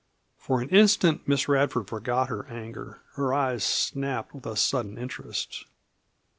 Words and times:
For 0.39 0.61
an 0.61 0.69
instant 0.69 1.27
Miss 1.27 1.47
Radford 1.47 1.87
forgot 1.87 2.27
her 2.29 2.47
anger. 2.47 3.01
Her 3.13 3.35
eyes 3.35 3.63
snapped 3.63 4.33
with 4.33 4.47
a 4.47 4.55
sudden 4.55 4.97
interest. 4.97 5.65